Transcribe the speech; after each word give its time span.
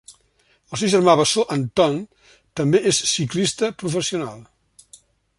El 0.75 0.79
seu 0.83 0.89
germà 0.93 1.13
bessó 1.19 1.43
Anton 1.55 1.99
també 2.61 2.81
és 2.93 3.01
ciclista 3.11 3.69
professional. 3.83 4.41